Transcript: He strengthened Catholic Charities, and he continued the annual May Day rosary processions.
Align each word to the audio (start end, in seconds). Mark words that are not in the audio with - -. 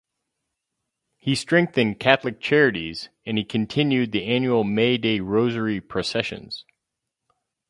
He 1.19 1.35
strengthened 1.35 1.99
Catholic 1.99 2.39
Charities, 2.41 3.09
and 3.23 3.37
he 3.37 3.43
continued 3.43 4.11
the 4.11 4.23
annual 4.25 4.63
May 4.63 4.97
Day 4.97 5.19
rosary 5.19 5.79
processions. 5.79 6.65